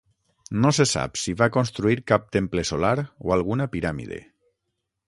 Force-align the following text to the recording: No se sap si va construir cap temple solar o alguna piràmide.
No 0.61 0.69
se 0.77 0.87
sap 0.91 1.19
si 1.25 1.35
va 1.41 1.49
construir 1.57 1.99
cap 2.13 2.27
temple 2.37 2.65
solar 2.71 2.95
o 3.29 3.39
alguna 3.39 3.71
piràmide. 3.77 4.25